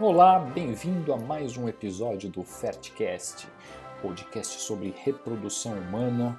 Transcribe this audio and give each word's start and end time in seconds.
Olá, 0.00 0.40
bem-vindo 0.40 1.14
a 1.14 1.16
mais 1.16 1.56
um 1.56 1.68
episódio 1.68 2.28
do 2.28 2.42
Fertcast, 2.42 3.46
podcast 4.02 4.60
sobre 4.60 4.92
reprodução 5.04 5.78
humana, 5.78 6.36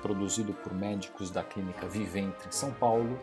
produzido 0.00 0.54
por 0.54 0.72
médicos 0.72 1.30
da 1.30 1.44
Clínica 1.44 1.86
Vivente 1.86 2.48
em 2.48 2.50
São 2.50 2.72
Paulo. 2.72 3.18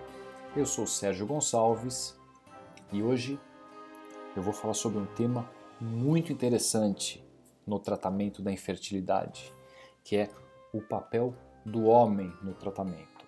Eu 0.56 0.64
sou 0.64 0.86
Sérgio 0.86 1.26
Gonçalves 1.26 2.16
e 2.94 3.02
hoje 3.02 3.40
eu 4.36 4.44
vou 4.44 4.54
falar 4.54 4.76
sobre 4.76 5.00
um 5.00 5.08
tema 5.08 5.50
muito 5.82 6.32
interessante 6.32 7.28
no 7.66 7.80
tratamento 7.80 8.44
da 8.44 8.52
infertilidade, 8.52 9.52
que 10.04 10.18
é 10.18 10.30
o 10.72 10.82
papel 10.82 11.34
do 11.66 11.86
homem 11.86 12.32
no 12.44 12.54
tratamento. 12.54 13.26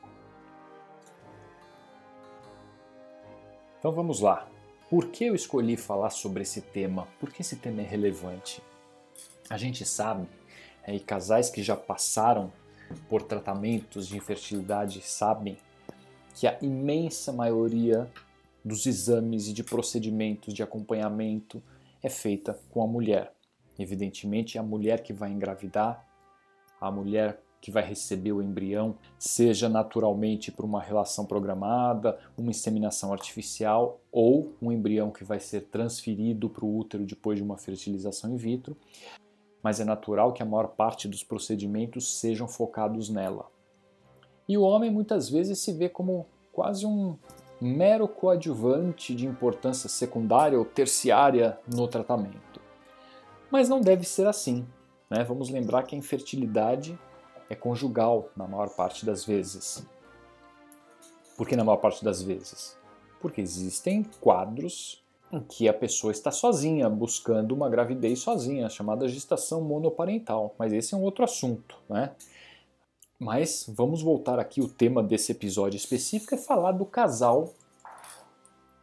Então 3.80 3.91
vamos 3.91 4.19
lá. 4.19 4.47
Por 4.89 5.10
que 5.11 5.25
eu 5.25 5.36
escolhi 5.36 5.78
falar 5.78 6.10
sobre 6.10 6.42
esse 6.42 6.61
tema? 6.61 7.07
Por 7.20 7.32
que 7.32 7.43
esse 7.43 7.57
tema 7.57 7.82
é 7.82 7.86
relevante? 7.86 8.60
A 9.47 9.56
gente 9.56 9.86
sabe, 9.86 10.28
é, 10.84 10.96
e 10.96 11.00
casais 11.00 11.47
que 11.47 11.61
já 11.61 11.75
passaram 11.75 12.52
por 13.07 13.21
tratamentos 13.21 14.07
de 14.07 14.18
infertilidade 14.18 15.00
sabem 15.04 15.60
que 16.33 16.47
a 16.47 16.57
imensa 16.60 17.32
maioria 17.32 18.10
dos 18.66 18.88
exames 18.88 19.47
e 19.47 19.54
de 19.54 19.64
procedimentos 19.64 20.56
de 20.56 20.64
acompanhamento 20.64 21.61
é 22.02 22.10
feita 22.10 22.60
com 22.71 22.82
a 22.82 22.88
mulher. 22.88 23.32
Evidentemente, 23.78 24.58
é 24.58 24.60
a 24.60 24.64
mulher 24.64 25.04
que 25.04 25.14
vai 25.14 25.30
engravidar, 25.30 26.04
a 26.82 26.89
mulher 26.89 27.39
que 27.61 27.71
vai 27.71 27.83
receber 27.83 28.31
o 28.31 28.41
embrião, 28.41 28.95
seja 29.18 29.68
naturalmente 29.68 30.51
por 30.51 30.65
uma 30.65 30.81
relação 30.81 31.25
programada, 31.25 32.17
uma 32.38 32.52
inseminação 32.52 33.11
artificial 33.11 33.99
ou 34.11 34.53
um 34.61 34.71
embrião 34.71 35.11
que 35.11 35.23
vai 35.23 35.39
ser 35.39 35.61
transferido 35.61 36.49
para 36.49 36.66
o 36.66 36.77
útero 36.77 37.05
depois 37.05 37.38
de 37.38 37.43
uma 37.43 37.57
fertilização 37.57 38.31
in 38.33 38.38
vitro, 38.38 38.77
mas 39.61 39.79
é 39.79 39.85
natural 39.85 40.31
que 40.31 40.41
a 40.41 40.45
maior 40.45 40.69
parte 40.69 41.07
dos 41.07 41.23
procedimentos 41.23 42.19
sejam 42.19 42.47
focados 42.47 43.09
nela. 43.09 43.47
E 44.47 44.57
o 44.57 44.61
homem 44.61 44.89
muitas 44.89 45.29
vezes 45.29 45.59
se 45.59 45.73
vê 45.73 45.89
como 45.89 46.25
quase 46.51 46.85
um 46.85 47.16
mero 47.61 48.07
coadjuvante 48.07 49.13
de 49.13 49.27
importância 49.27 49.89
secundária 49.89 50.57
ou 50.57 50.63
terciária 50.63 51.59
no 51.67 51.88
tratamento. 51.88 52.61
Mas 53.51 53.67
não 53.67 53.81
deve 53.81 54.05
ser 54.05 54.27
assim. 54.27 54.66
Né? 55.09 55.23
Vamos 55.23 55.49
lembrar 55.49 55.83
que 55.83 55.95
a 55.95 55.97
infertilidade 55.97 56.97
é 57.50 57.55
conjugal 57.55 58.30
na 58.36 58.47
maior 58.47 58.69
parte 58.69 59.05
das 59.05 59.25
vezes. 59.25 59.83
Por 61.36 61.47
que 61.47 61.56
na 61.56 61.64
maior 61.64 61.78
parte 61.78 62.03
das 62.03 62.22
vezes? 62.22 62.78
Porque 63.19 63.41
existem 63.41 64.03
quadros 64.22 65.03
em 65.31 65.39
que 65.39 65.67
a 65.67 65.73
pessoa 65.73 66.11
está 66.11 66.31
sozinha, 66.31 66.89
buscando 66.89 67.53
uma 67.53 67.69
gravidez 67.69 68.19
sozinha, 68.19 68.69
chamada 68.69 69.08
gestação 69.08 69.61
monoparental. 69.61 70.56
Mas 70.58 70.73
esse 70.73 70.94
é 70.94 70.97
um 70.97 71.03
outro 71.03 71.23
assunto, 71.23 71.78
né? 71.89 72.16
Mas 73.17 73.66
vamos 73.67 74.02
voltar 74.02 74.39
aqui, 74.39 74.61
o 74.61 74.69
tema 74.69 75.03
desse 75.03 75.31
episódio 75.34 75.75
específico 75.75 76.36
é 76.36 76.38
falar 76.38 76.72
do 76.72 76.86
casal, 76.86 77.53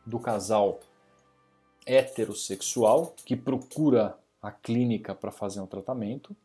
do 0.05 0.19
casal 0.19 0.80
heterossexual 1.86 3.14
que 3.25 3.34
procura 3.34 4.19
a 4.42 4.51
clínica 4.51 5.14
para 5.14 5.30
fazer 5.30 5.61
um 5.61 5.67
tratamento 5.67 6.36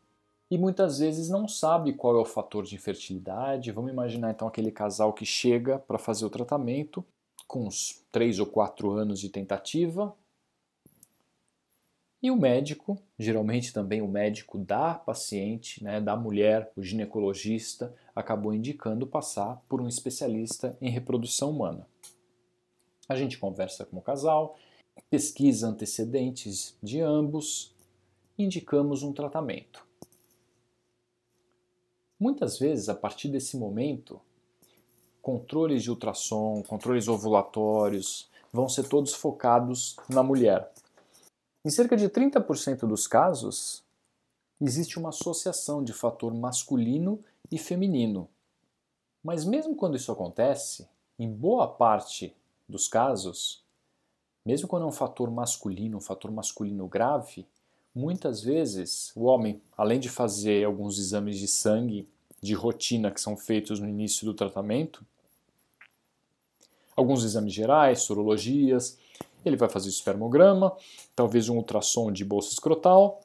e 0.52 0.58
muitas 0.58 0.98
vezes 0.98 1.30
não 1.30 1.48
sabe 1.48 1.94
qual 1.94 2.14
é 2.14 2.20
o 2.20 2.26
fator 2.26 2.62
de 2.64 2.74
infertilidade. 2.74 3.72
Vamos 3.72 3.90
imaginar 3.90 4.32
então 4.32 4.46
aquele 4.46 4.70
casal 4.70 5.14
que 5.14 5.24
chega 5.24 5.78
para 5.78 5.96
fazer 5.96 6.26
o 6.26 6.30
tratamento 6.30 7.02
com 7.48 7.66
uns 7.66 8.04
3 8.12 8.38
ou 8.38 8.44
4 8.44 8.90
anos 8.90 9.18
de 9.18 9.30
tentativa. 9.30 10.14
E 12.22 12.30
o 12.30 12.36
médico, 12.36 12.98
geralmente 13.18 13.72
também 13.72 14.02
o 14.02 14.06
médico 14.06 14.58
da 14.58 14.92
paciente, 14.92 15.82
né, 15.82 16.02
da 16.02 16.16
mulher, 16.16 16.70
o 16.76 16.82
ginecologista, 16.82 17.94
acabou 18.14 18.52
indicando 18.52 19.06
passar 19.06 19.58
por 19.66 19.80
um 19.80 19.88
especialista 19.88 20.76
em 20.82 20.90
reprodução 20.90 21.48
humana. 21.48 21.88
A 23.08 23.16
gente 23.16 23.38
conversa 23.38 23.86
com 23.86 23.96
o 23.96 24.02
casal, 24.02 24.58
pesquisa 25.08 25.68
antecedentes 25.68 26.76
de 26.82 27.00
ambos, 27.00 27.74
indicamos 28.36 29.02
um 29.02 29.14
tratamento. 29.14 29.90
Muitas 32.22 32.56
vezes, 32.56 32.88
a 32.88 32.94
partir 32.94 33.26
desse 33.26 33.56
momento, 33.56 34.20
controles 35.20 35.82
de 35.82 35.90
ultrassom, 35.90 36.62
controles 36.62 37.08
ovulatórios 37.08 38.30
vão 38.52 38.68
ser 38.68 38.88
todos 38.88 39.12
focados 39.12 39.96
na 40.08 40.22
mulher. 40.22 40.70
Em 41.64 41.68
cerca 41.68 41.96
de 41.96 42.08
30% 42.08 42.86
dos 42.86 43.08
casos, 43.08 43.82
existe 44.60 45.00
uma 45.00 45.08
associação 45.08 45.82
de 45.82 45.92
fator 45.92 46.32
masculino 46.32 47.18
e 47.50 47.58
feminino. 47.58 48.28
Mas 49.20 49.44
mesmo 49.44 49.74
quando 49.74 49.96
isso 49.96 50.12
acontece, 50.12 50.88
em 51.18 51.28
boa 51.28 51.66
parte 51.66 52.36
dos 52.68 52.86
casos, 52.86 53.64
mesmo 54.46 54.68
quando 54.68 54.84
é 54.84 54.86
um 54.86 54.92
fator 54.92 55.28
masculino, 55.28 55.96
um 55.96 56.00
fator 56.00 56.30
masculino 56.30 56.86
grave, 56.86 57.44
Muitas 57.94 58.42
vezes, 58.42 59.12
o 59.14 59.24
homem, 59.24 59.60
além 59.76 60.00
de 60.00 60.08
fazer 60.08 60.64
alguns 60.64 60.98
exames 60.98 61.38
de 61.38 61.46
sangue 61.46 62.08
de 62.40 62.54
rotina 62.54 63.10
que 63.10 63.20
são 63.20 63.36
feitos 63.36 63.78
no 63.78 63.88
início 63.88 64.24
do 64.24 64.32
tratamento, 64.32 65.04
alguns 66.96 67.22
exames 67.22 67.52
gerais, 67.52 68.00
sorologias, 68.00 68.98
ele 69.44 69.56
vai 69.56 69.68
fazer 69.68 69.88
o 69.88 69.90
espermograma, 69.90 70.74
talvez 71.14 71.50
um 71.50 71.56
ultrassom 71.56 72.10
de 72.10 72.24
bolsa 72.24 72.52
escrotal, 72.52 73.20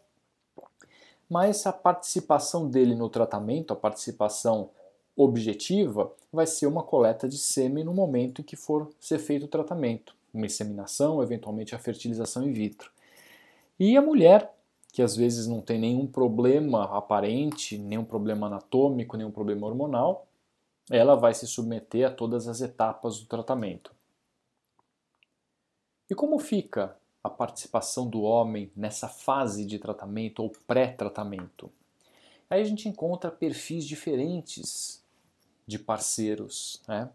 mas 1.29 1.65
a 1.65 1.71
participação 1.71 2.69
dele 2.69 2.93
no 2.93 3.09
tratamento, 3.09 3.71
a 3.71 3.75
participação 3.75 4.69
objetiva, 5.15 6.11
vai 6.31 6.45
ser 6.45 6.67
uma 6.67 6.83
coleta 6.83 7.27
de 7.27 7.37
sêmen 7.37 7.85
no 7.85 7.93
momento 7.93 8.41
em 8.41 8.43
que 8.43 8.55
for 8.55 8.91
ser 8.99 9.19
feito 9.19 9.45
o 9.45 9.49
tratamento, 9.49 10.13
uma 10.33 10.45
inseminação, 10.45 11.23
eventualmente 11.23 11.73
a 11.73 11.79
fertilização 11.79 12.43
in 12.43 12.51
vitro. 12.51 12.91
E 13.79 13.95
a 13.95 14.01
mulher 14.01 14.56
que 14.97 15.03
às 15.03 15.15
vezes 15.15 15.45
não 15.45 15.61
tem 15.61 15.77
nenhum 15.77 16.07
problema 16.07 16.85
aparente, 16.97 17.77
nenhum 17.77 18.03
problema 18.03 18.47
anatômico, 18.47 19.15
nenhum 19.15 19.29
problema 19.29 19.67
hormonal, 19.67 20.25
ela 20.89 21.13
vai 21.13 21.35
se 21.35 21.45
submeter 21.45 22.07
a 22.07 22.11
todas 22.11 22.47
as 22.47 22.61
etapas 22.61 23.19
do 23.19 23.27
tratamento. 23.27 23.91
E 26.09 26.15
como 26.15 26.39
fica 26.39 26.97
a 27.23 27.29
participação 27.29 28.09
do 28.09 28.23
homem 28.23 28.71
nessa 28.75 29.07
fase 29.07 29.67
de 29.67 29.77
tratamento 29.77 30.41
ou 30.41 30.49
pré-tratamento? 30.65 31.69
Aí 32.49 32.59
a 32.59 32.65
gente 32.65 32.89
encontra 32.89 33.29
perfis 33.29 33.85
diferentes 33.85 35.05
de 35.67 35.77
parceiros. 35.77 36.81
Né? 36.87 37.07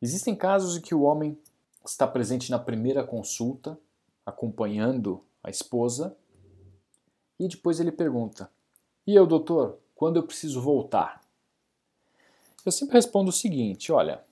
Existem 0.00 0.36
casos 0.36 0.76
em 0.76 0.80
que 0.80 0.94
o 0.94 1.02
homem 1.02 1.36
está 1.84 2.06
presente 2.06 2.52
na 2.52 2.58
primeira 2.60 3.02
consulta, 3.02 3.76
acompanhando 4.24 5.24
a 5.42 5.50
esposa, 5.50 6.16
e 7.38 7.48
depois 7.48 7.80
ele 7.80 7.92
pergunta: 7.92 8.50
E 9.06 9.14
eu, 9.14 9.26
doutor, 9.26 9.78
quando 9.94 10.16
eu 10.16 10.22
preciso 10.22 10.60
voltar? 10.60 11.20
Eu 12.64 12.72
sempre 12.72 12.94
respondo 12.94 13.30
o 13.30 13.32
seguinte: 13.32 13.92
olha, 13.92 14.22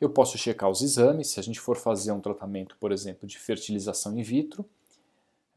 eu 0.00 0.10
posso 0.10 0.36
checar 0.36 0.70
os 0.70 0.82
exames, 0.82 1.28
se 1.28 1.40
a 1.40 1.42
gente 1.42 1.60
for 1.60 1.76
fazer 1.76 2.12
um 2.12 2.20
tratamento, 2.20 2.76
por 2.78 2.92
exemplo, 2.92 3.26
de 3.26 3.38
fertilização 3.38 4.16
in 4.18 4.22
vitro, 4.22 4.64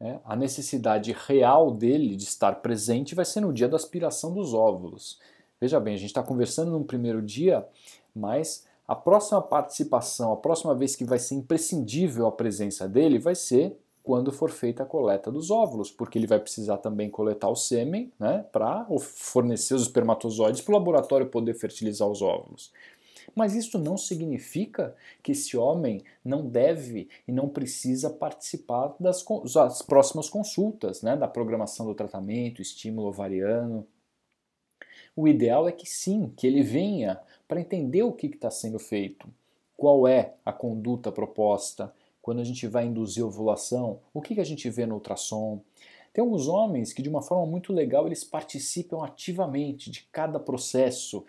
é, 0.00 0.18
a 0.24 0.34
necessidade 0.34 1.12
real 1.12 1.70
dele 1.70 2.16
de 2.16 2.24
estar 2.24 2.56
presente 2.62 3.14
vai 3.14 3.24
ser 3.24 3.42
no 3.42 3.52
dia 3.52 3.68
da 3.68 3.76
aspiração 3.76 4.32
dos 4.32 4.54
óvulos. 4.54 5.18
Veja 5.60 5.78
bem, 5.78 5.94
a 5.94 5.98
gente 5.98 6.08
está 6.08 6.22
conversando 6.22 6.70
num 6.70 6.82
primeiro 6.82 7.20
dia, 7.20 7.66
mas 8.14 8.66
a 8.88 8.94
próxima 8.94 9.42
participação, 9.42 10.32
a 10.32 10.36
próxima 10.36 10.74
vez 10.74 10.96
que 10.96 11.04
vai 11.04 11.18
ser 11.18 11.34
imprescindível 11.34 12.26
a 12.26 12.32
presença 12.32 12.88
dele, 12.88 13.18
vai 13.18 13.34
ser 13.34 13.78
quando 14.10 14.32
for 14.32 14.50
feita 14.50 14.82
a 14.82 14.86
coleta 14.86 15.30
dos 15.30 15.52
óvulos, 15.52 15.88
porque 15.88 16.18
ele 16.18 16.26
vai 16.26 16.40
precisar 16.40 16.78
também 16.78 17.08
coletar 17.08 17.48
o 17.48 17.54
sêmen 17.54 18.12
né, 18.18 18.44
para 18.50 18.84
fornecer 18.98 19.72
os 19.72 19.82
espermatozoides 19.82 20.60
para 20.62 20.72
o 20.72 20.78
laboratório 20.78 21.28
poder 21.28 21.54
fertilizar 21.54 22.08
os 22.08 22.20
óvulos. 22.20 22.72
Mas 23.36 23.54
isso 23.54 23.78
não 23.78 23.96
significa 23.96 24.96
que 25.22 25.30
esse 25.30 25.56
homem 25.56 26.02
não 26.24 26.44
deve 26.44 27.08
e 27.28 27.30
não 27.30 27.48
precisa 27.48 28.10
participar 28.10 28.96
das, 28.98 29.24
das 29.54 29.80
próximas 29.80 30.28
consultas, 30.28 31.02
né, 31.02 31.16
da 31.16 31.28
programação 31.28 31.86
do 31.86 31.94
tratamento, 31.94 32.60
estímulo 32.60 33.06
ovariano. 33.06 33.86
O 35.14 35.28
ideal 35.28 35.68
é 35.68 35.72
que 35.72 35.88
sim, 35.88 36.32
que 36.36 36.48
ele 36.48 36.64
venha 36.64 37.20
para 37.46 37.60
entender 37.60 38.02
o 38.02 38.10
que 38.10 38.26
está 38.26 38.50
sendo 38.50 38.80
feito, 38.80 39.28
qual 39.76 40.08
é 40.08 40.34
a 40.44 40.52
conduta 40.52 41.12
proposta, 41.12 41.94
quando 42.30 42.42
a 42.42 42.44
gente 42.44 42.64
vai 42.68 42.86
induzir 42.86 43.26
ovulação, 43.26 43.98
o 44.14 44.22
que, 44.22 44.36
que 44.36 44.40
a 44.40 44.44
gente 44.44 44.70
vê 44.70 44.86
no 44.86 44.94
ultrassom? 44.94 45.60
Tem 46.12 46.22
alguns 46.22 46.46
homens 46.46 46.92
que, 46.92 47.02
de 47.02 47.08
uma 47.08 47.22
forma 47.22 47.44
muito 47.44 47.72
legal, 47.72 48.06
eles 48.06 48.22
participam 48.22 49.04
ativamente 49.04 49.90
de 49.90 50.08
cada 50.12 50.38
processo, 50.38 51.24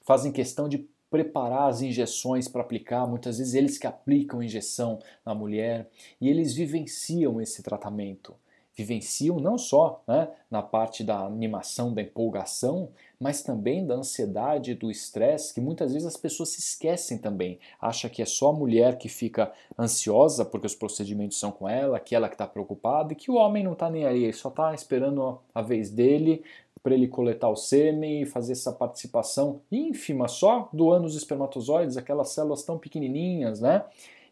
fazem 0.00 0.32
questão 0.32 0.66
de 0.66 0.88
preparar 1.10 1.68
as 1.68 1.82
injeções 1.82 2.48
para 2.48 2.62
aplicar, 2.62 3.06
muitas 3.06 3.36
vezes 3.36 3.52
eles 3.52 3.76
que 3.76 3.86
aplicam 3.86 4.42
injeção 4.42 5.00
na 5.22 5.34
mulher 5.34 5.90
e 6.18 6.30
eles 6.30 6.54
vivenciam 6.54 7.42
esse 7.42 7.62
tratamento. 7.62 8.34
Vivenciam 8.78 9.40
não 9.40 9.58
só 9.58 10.04
né, 10.06 10.28
na 10.48 10.62
parte 10.62 11.02
da 11.02 11.26
animação, 11.26 11.92
da 11.92 12.00
empolgação, 12.00 12.90
mas 13.18 13.42
também 13.42 13.84
da 13.84 13.96
ansiedade, 13.96 14.72
do 14.72 14.88
estresse, 14.88 15.52
que 15.52 15.60
muitas 15.60 15.92
vezes 15.92 16.06
as 16.06 16.16
pessoas 16.16 16.50
se 16.50 16.60
esquecem 16.60 17.18
também. 17.18 17.58
Acha 17.80 18.08
que 18.08 18.22
é 18.22 18.24
só 18.24 18.50
a 18.50 18.52
mulher 18.52 18.96
que 18.96 19.08
fica 19.08 19.52
ansiosa 19.76 20.44
porque 20.44 20.68
os 20.68 20.76
procedimentos 20.76 21.40
são 21.40 21.50
com 21.50 21.68
ela, 21.68 21.98
que 21.98 22.14
ela 22.14 22.28
que 22.28 22.36
está 22.36 22.46
preocupada 22.46 23.12
e 23.12 23.16
que 23.16 23.32
o 23.32 23.34
homem 23.34 23.64
não 23.64 23.72
está 23.72 23.90
nem 23.90 24.06
aí, 24.06 24.22
ele 24.22 24.32
só 24.32 24.48
está 24.48 24.72
esperando 24.72 25.40
a 25.52 25.60
vez 25.60 25.90
dele 25.90 26.44
para 26.80 26.94
ele 26.94 27.08
coletar 27.08 27.48
o 27.48 27.56
sêmen 27.56 28.22
e 28.22 28.26
fazer 28.26 28.52
essa 28.52 28.72
participação 28.72 29.60
ínfima 29.72 30.28
só 30.28 30.68
doando 30.72 31.08
os 31.08 31.16
espermatozoides, 31.16 31.96
aquelas 31.96 32.28
células 32.28 32.62
tão 32.62 32.78
pequenininhas, 32.78 33.60
né? 33.60 33.84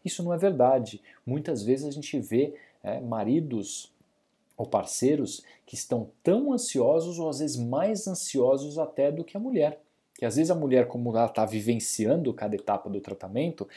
Isso 0.05 0.23
não 0.23 0.33
é 0.33 0.37
verdade. 0.37 1.01
Muitas 1.25 1.61
vezes 1.61 1.85
a 1.85 1.91
gente 1.91 2.17
vê 2.17 2.53
é, 2.81 3.01
maridos 3.01 3.91
ou 4.57 4.65
parceiros 4.65 5.43
que 5.65 5.75
estão 5.75 6.09
tão 6.23 6.51
ansiosos 6.51 7.19
ou 7.19 7.29
às 7.29 7.39
vezes 7.39 7.55
mais 7.55 8.07
ansiosos 8.07 8.79
até 8.79 9.11
do 9.11 9.23
que 9.23 9.37
a 9.37 9.39
mulher. 9.39 9.79
Que 10.17 10.25
às 10.25 10.35
vezes 10.35 10.49
a 10.49 10.55
mulher, 10.55 10.87
como 10.87 11.15
ela 11.15 11.27
está 11.27 11.45
vivenciando 11.45 12.33
cada 12.33 12.55
etapa 12.55 12.89
do 12.89 12.99
tratamento, 12.99 13.67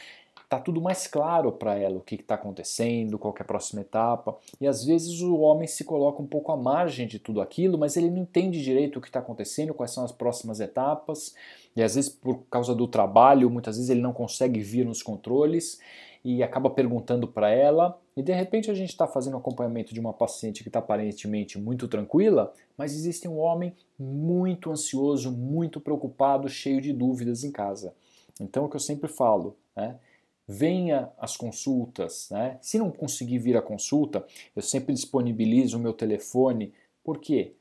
tá 0.49 0.59
tudo 0.59 0.81
mais 0.81 1.07
claro 1.07 1.53
para 1.53 1.79
ela 1.79 1.99
o 1.99 2.01
que 2.01 2.17
está 2.17 2.35
acontecendo, 2.35 3.19
qual 3.19 3.33
é 3.39 3.43
a 3.43 3.45
próxima 3.45 3.83
etapa. 3.83 4.37
E 4.61 4.67
às 4.67 4.85
vezes 4.85 5.21
o 5.21 5.39
homem 5.39 5.69
se 5.69 5.85
coloca 5.85 6.21
um 6.21 6.27
pouco 6.27 6.51
à 6.51 6.57
margem 6.57 7.07
de 7.07 7.21
tudo 7.21 7.41
aquilo, 7.41 7.79
mas 7.79 7.97
ele 7.97 8.11
não 8.11 8.23
entende 8.23 8.61
direito 8.61 8.99
o 8.99 9.01
que 9.01 9.09
está 9.09 9.21
acontecendo, 9.21 9.73
quais 9.73 9.93
são 9.93 10.05
as 10.05 10.11
próximas 10.11 10.59
etapas. 10.59 11.37
E 11.77 11.83
às 11.83 11.95
vezes 11.95 12.11
por 12.11 12.41
causa 12.51 12.75
do 12.75 12.89
trabalho, 12.89 13.49
muitas 13.49 13.77
vezes 13.77 13.91
ele 13.91 14.01
não 14.01 14.13
consegue 14.13 14.61
vir 14.61 14.85
nos 14.85 15.05
controles 15.05 15.79
e 16.25 16.43
acaba 16.43 16.69
perguntando 16.69 17.29
para 17.29 17.51
ela. 17.51 17.97
E 18.21 18.23
de 18.23 18.35
repente 18.35 18.71
a 18.71 18.75
gente 18.75 18.91
está 18.91 19.07
fazendo 19.07 19.39
acompanhamento 19.39 19.95
de 19.95 19.99
uma 19.99 20.13
paciente 20.13 20.63
que 20.63 20.69
está 20.69 20.79
aparentemente 20.79 21.59
muito 21.59 21.89
tranquila, 21.89 22.53
mas 22.77 22.93
existe 22.93 23.27
um 23.27 23.39
homem 23.39 23.75
muito 23.99 24.71
ansioso, 24.71 25.33
muito 25.33 25.81
preocupado, 25.81 26.47
cheio 26.47 26.83
de 26.83 26.93
dúvidas 26.93 27.45
em 27.45 27.51
casa. 27.51 27.95
Então 28.39 28.65
é 28.65 28.67
o 28.67 28.69
que 28.69 28.77
eu 28.77 28.81
sempre 28.81 29.09
falo, 29.09 29.57
né? 29.75 29.99
venha 30.47 31.11
às 31.17 31.35
consultas. 31.35 32.29
Né? 32.31 32.59
Se 32.61 32.79
não 32.79 32.91
conseguir 32.91 33.39
vir 33.39 33.57
à 33.57 33.63
consulta, 33.63 34.23
eu 34.55 34.61
sempre 34.61 34.93
disponibilizo 34.93 35.79
o 35.79 35.81
meu 35.81 35.95
telefone. 35.95 36.75
Por 37.03 37.21
quê? 37.21 37.55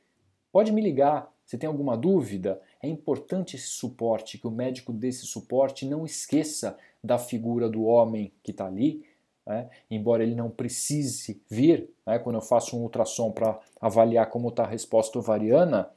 Pode 0.52 0.74
me 0.74 0.82
ligar. 0.82 1.34
Se 1.46 1.58
tem 1.58 1.70
alguma 1.70 1.96
dúvida, 1.96 2.62
é 2.84 2.88
importante 2.90 3.56
esse 3.56 3.70
suporte, 3.70 4.38
que 4.38 4.46
o 4.46 4.52
médico 4.52 4.92
dê 4.92 5.08
esse 5.08 5.26
suporte 5.26 5.86
não 5.86 6.06
esqueça 6.06 6.78
da 7.02 7.18
figura 7.18 7.70
do 7.70 7.86
homem 7.86 8.34
que 8.44 8.52
está 8.52 8.68
ali, 8.68 9.06
né? 9.50 9.68
embora 9.92 10.24
ele 10.24 10.36
não 10.36 10.50
precise 10.50 11.42
vir. 11.50 11.90
Né? 12.06 12.20
Quando 12.20 12.36
eu 12.36 12.42
faço 12.42 12.78
um 12.78 12.84
ultrassom 12.84 13.32
para 13.32 13.60
avaliar 13.82 14.30
como 14.30 14.48
está 14.48 14.64
a 14.64 14.68
resposta 14.68 15.20
ovariana, 15.20 15.90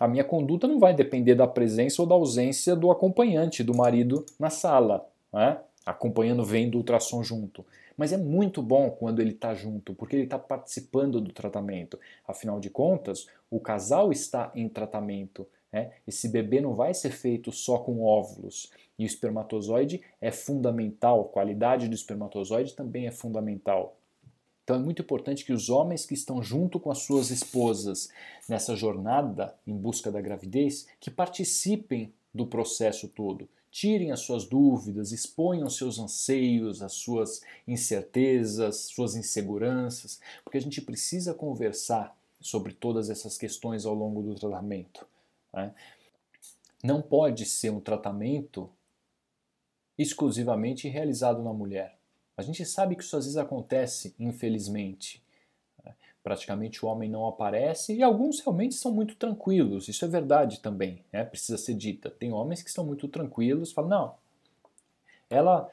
a 0.00 0.08
minha 0.08 0.24
conduta 0.24 0.66
não 0.66 0.80
vai 0.80 0.92
depender 0.92 1.36
da 1.36 1.46
presença 1.46 2.02
ou 2.02 2.08
da 2.08 2.16
ausência 2.16 2.74
do 2.74 2.90
acompanhante, 2.90 3.62
do 3.62 3.76
marido 3.76 4.24
na 4.40 4.50
sala. 4.50 5.06
Né? 5.32 5.58
acompanhando, 5.84 6.44
vendo 6.44 6.76
o 6.76 6.78
ultrassom 6.78 7.22
junto. 7.22 7.64
Mas 7.96 8.12
é 8.12 8.16
muito 8.16 8.62
bom 8.62 8.90
quando 8.90 9.20
ele 9.20 9.32
está 9.32 9.54
junto, 9.54 9.94
porque 9.94 10.16
ele 10.16 10.24
está 10.24 10.38
participando 10.38 11.20
do 11.20 11.32
tratamento. 11.32 11.98
Afinal 12.26 12.58
de 12.58 12.70
contas, 12.70 13.26
o 13.50 13.60
casal 13.60 14.10
está 14.10 14.50
em 14.54 14.68
tratamento. 14.68 15.46
Né? 15.74 15.90
Esse 16.06 16.28
bebê 16.28 16.60
não 16.60 16.72
vai 16.72 16.94
ser 16.94 17.10
feito 17.10 17.50
só 17.50 17.78
com 17.78 18.04
óvulos. 18.04 18.70
E 18.96 19.02
o 19.02 19.06
espermatozoide 19.06 20.00
é 20.20 20.30
fundamental, 20.30 21.22
a 21.22 21.24
qualidade 21.24 21.88
do 21.88 21.94
espermatozoide 21.96 22.74
também 22.74 23.08
é 23.08 23.10
fundamental. 23.10 23.96
Então 24.62 24.76
é 24.76 24.78
muito 24.78 25.02
importante 25.02 25.44
que 25.44 25.52
os 25.52 25.68
homens 25.68 26.06
que 26.06 26.14
estão 26.14 26.40
junto 26.40 26.78
com 26.78 26.92
as 26.92 26.98
suas 26.98 27.30
esposas 27.30 28.08
nessa 28.48 28.76
jornada 28.76 29.52
em 29.66 29.76
busca 29.76 30.12
da 30.12 30.20
gravidez, 30.20 30.86
que 31.00 31.10
participem 31.10 32.14
do 32.32 32.46
processo 32.46 33.08
todo, 33.08 33.48
tirem 33.68 34.12
as 34.12 34.20
suas 34.20 34.44
dúvidas, 34.44 35.10
exponham 35.10 35.68
seus 35.68 35.98
anseios, 35.98 36.82
as 36.82 36.92
suas 36.92 37.42
incertezas, 37.66 38.76
suas 38.76 39.16
inseguranças, 39.16 40.20
porque 40.44 40.56
a 40.56 40.62
gente 40.62 40.80
precisa 40.80 41.34
conversar 41.34 42.16
sobre 42.40 42.72
todas 42.72 43.10
essas 43.10 43.36
questões 43.36 43.84
ao 43.84 43.94
longo 43.94 44.22
do 44.22 44.36
tratamento. 44.36 45.04
Né? 45.54 45.74
Não 46.82 47.00
pode 47.00 47.46
ser 47.46 47.70
um 47.70 47.80
tratamento 47.80 48.70
exclusivamente 49.96 50.88
realizado 50.88 51.42
na 51.42 51.52
mulher. 51.52 51.98
A 52.36 52.42
gente 52.42 52.64
sabe 52.66 52.96
que 52.96 53.02
isso 53.02 53.16
às 53.16 53.24
vezes 53.24 53.38
acontece, 53.38 54.14
infelizmente 54.18 55.24
praticamente 56.24 56.82
o 56.82 56.88
homem 56.88 57.10
não 57.10 57.26
aparece 57.26 57.94
e 57.94 58.02
alguns 58.02 58.40
realmente 58.40 58.74
são 58.74 58.90
muito 58.90 59.14
tranquilos. 59.14 59.88
Isso 59.88 60.06
é 60.06 60.08
verdade 60.08 60.60
também, 60.60 61.04
né? 61.12 61.22
precisa 61.22 61.58
ser 61.58 61.74
dita. 61.74 62.10
Tem 62.10 62.32
homens 62.32 62.62
que 62.62 62.70
estão 62.70 62.84
muito 62.84 63.06
tranquilos, 63.06 63.72
falam 63.72 63.90
não, 63.90 64.14
ela 65.28 65.70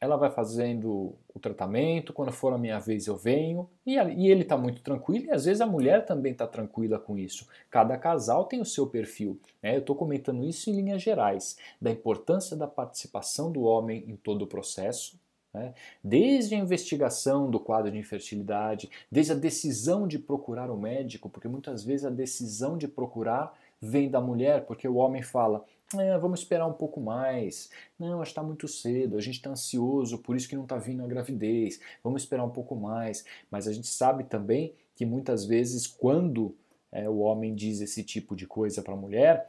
ela 0.00 0.16
vai 0.16 0.30
fazendo 0.30 1.14
o 1.34 1.40
tratamento, 1.40 2.12
quando 2.12 2.32
for 2.32 2.52
a 2.52 2.58
minha 2.58 2.78
vez 2.78 3.06
eu 3.06 3.16
venho, 3.16 3.68
e, 3.84 3.94
e 3.94 4.30
ele 4.30 4.42
está 4.42 4.56
muito 4.56 4.80
tranquilo, 4.80 5.26
e 5.26 5.30
às 5.30 5.44
vezes 5.44 5.60
a 5.60 5.66
mulher 5.66 6.06
também 6.06 6.32
está 6.32 6.46
tranquila 6.46 6.98
com 6.98 7.18
isso. 7.18 7.46
Cada 7.70 7.96
casal 7.96 8.44
tem 8.44 8.60
o 8.60 8.64
seu 8.64 8.86
perfil. 8.86 9.40
Né? 9.62 9.74
Eu 9.74 9.80
estou 9.80 9.96
comentando 9.96 10.44
isso 10.44 10.70
em 10.70 10.74
linhas 10.74 11.02
gerais, 11.02 11.56
da 11.80 11.90
importância 11.90 12.56
da 12.56 12.66
participação 12.66 13.50
do 13.50 13.62
homem 13.62 14.04
em 14.06 14.16
todo 14.16 14.42
o 14.42 14.46
processo, 14.46 15.18
né? 15.52 15.74
Desde 16.04 16.54
a 16.54 16.58
investigação 16.58 17.50
do 17.50 17.58
quadro 17.58 17.90
de 17.90 17.98
infertilidade, 17.98 18.90
desde 19.10 19.32
a 19.32 19.34
decisão 19.34 20.06
de 20.06 20.18
procurar 20.18 20.70
o 20.70 20.74
um 20.74 20.80
médico, 20.80 21.28
porque 21.28 21.48
muitas 21.48 21.82
vezes 21.82 22.04
a 22.04 22.10
decisão 22.10 22.76
de 22.76 22.86
procurar 22.86 23.58
vem 23.80 24.10
da 24.10 24.20
mulher, 24.20 24.66
porque 24.66 24.86
o 24.88 24.96
homem 24.96 25.22
fala: 25.22 25.64
é, 25.96 26.18
vamos 26.18 26.40
esperar 26.40 26.66
um 26.66 26.72
pouco 26.72 27.00
mais, 27.00 27.70
não, 27.98 28.22
está 28.22 28.42
muito 28.42 28.68
cedo, 28.68 29.16
a 29.16 29.20
gente 29.20 29.36
está 29.36 29.50
ansioso, 29.50 30.18
por 30.18 30.36
isso 30.36 30.48
que 30.48 30.56
não 30.56 30.64
está 30.64 30.76
vindo 30.76 31.02
a 31.02 31.06
gravidez, 31.06 31.80
vamos 32.02 32.22
esperar 32.22 32.44
um 32.44 32.50
pouco 32.50 32.76
mais. 32.76 33.24
Mas 33.50 33.66
a 33.66 33.72
gente 33.72 33.86
sabe 33.86 34.24
também 34.24 34.74
que 34.94 35.06
muitas 35.06 35.44
vezes, 35.44 35.86
quando 35.86 36.54
é, 36.92 37.08
o 37.08 37.18
homem 37.18 37.54
diz 37.54 37.80
esse 37.80 38.02
tipo 38.02 38.36
de 38.36 38.46
coisa 38.46 38.82
para 38.82 38.94
a 38.94 38.96
mulher, 38.96 39.48